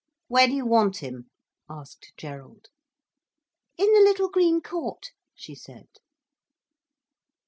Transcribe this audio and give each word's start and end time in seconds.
"Where 0.29 0.47
do 0.47 0.53
you 0.53 0.65
want 0.65 1.03
him?" 1.03 1.29
asked 1.69 2.13
Gerald. 2.17 2.69
"In 3.77 3.85
the 3.93 3.99
little 4.01 4.29
green 4.31 4.59
court," 4.59 5.11
she 5.35 5.53
said. 5.53 5.89